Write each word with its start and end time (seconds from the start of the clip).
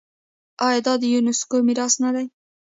آیا 0.67 0.79
دا 0.85 0.93
د 1.01 1.03
یونیسکو 1.13 1.55
میراث 1.67 1.93
نه 2.03 2.09
دی؟ 2.15 2.25